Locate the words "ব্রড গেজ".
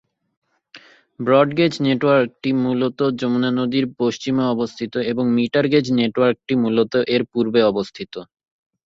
1.19-1.73